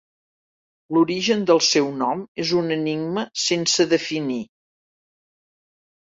L'origen 0.95 1.41
del 1.49 1.59
seu 1.65 1.89
nom 1.99 2.23
és 2.43 2.53
un 2.61 2.75
enigma 2.75 3.25
sense 3.41 3.85
definir. 3.91 4.39